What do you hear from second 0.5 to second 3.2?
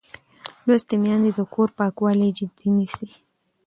لوستې میندې د کور پاکوالی جدي نیسي.